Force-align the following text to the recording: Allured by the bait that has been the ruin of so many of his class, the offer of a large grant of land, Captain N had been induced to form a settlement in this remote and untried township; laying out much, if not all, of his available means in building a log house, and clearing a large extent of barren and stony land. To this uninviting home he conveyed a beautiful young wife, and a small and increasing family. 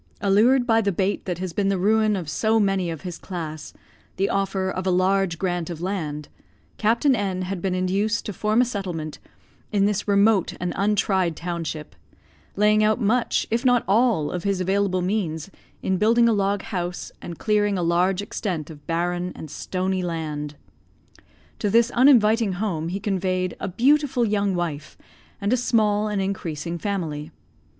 Allured 0.19 0.65
by 0.65 0.81
the 0.81 0.91
bait 0.91 1.25
that 1.25 1.37
has 1.37 1.53
been 1.53 1.67
the 1.69 1.77
ruin 1.77 2.15
of 2.15 2.27
so 2.27 2.59
many 2.59 2.89
of 2.89 3.01
his 3.01 3.19
class, 3.19 3.71
the 4.15 4.31
offer 4.31 4.67
of 4.67 4.87
a 4.87 4.89
large 4.89 5.37
grant 5.37 5.69
of 5.69 5.79
land, 5.79 6.27
Captain 6.79 7.15
N 7.15 7.43
had 7.43 7.61
been 7.61 7.75
induced 7.75 8.25
to 8.25 8.33
form 8.33 8.61
a 8.61 8.65
settlement 8.65 9.19
in 9.71 9.85
this 9.85 10.07
remote 10.07 10.53
and 10.59 10.73
untried 10.75 11.35
township; 11.35 11.95
laying 12.55 12.83
out 12.83 12.99
much, 12.99 13.45
if 13.51 13.63
not 13.63 13.83
all, 13.87 14.31
of 14.31 14.43
his 14.43 14.59
available 14.59 15.03
means 15.03 15.51
in 15.83 15.97
building 15.97 16.27
a 16.27 16.33
log 16.33 16.63
house, 16.63 17.11
and 17.21 17.37
clearing 17.37 17.77
a 17.77 17.83
large 17.83 18.23
extent 18.23 18.71
of 18.71 18.87
barren 18.87 19.31
and 19.35 19.51
stony 19.51 20.01
land. 20.01 20.55
To 21.59 21.69
this 21.69 21.91
uninviting 21.91 22.53
home 22.53 22.87
he 22.89 22.99
conveyed 22.99 23.55
a 23.59 23.67
beautiful 23.67 24.25
young 24.25 24.55
wife, 24.55 24.97
and 25.39 25.53
a 25.53 25.57
small 25.57 26.07
and 26.07 26.19
increasing 26.19 26.79
family. 26.79 27.29